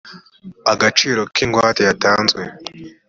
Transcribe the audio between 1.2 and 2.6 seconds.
k ingwate yatanzwe